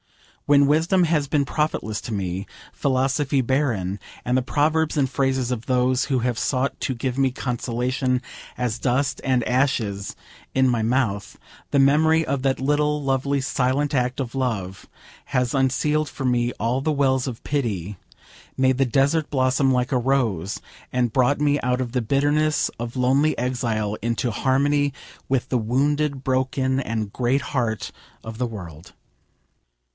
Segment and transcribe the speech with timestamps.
[0.47, 5.67] When wisdom has been profitless to me, philosophy barren, and the proverbs and phrases of
[5.67, 8.21] those who have sought to give me consolation
[8.57, 10.15] as dust and ashes
[10.55, 11.37] in my mouth,
[11.69, 14.89] the memory of that little, lovely, silent act of love
[15.25, 17.95] has unsealed for me all the wells of pity:
[18.57, 20.59] made the desert blossom like a rose,
[20.91, 24.91] and brought me out of the bitterness of lonely exile into harmony
[25.29, 27.91] with the wounded, broken, and great heart
[28.23, 28.93] of the world.